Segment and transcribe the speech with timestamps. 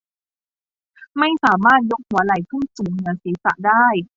[1.17, 3.85] ไม่สามารถยกหัวไหล่ขึ้นสูงเหนือศีรษะได้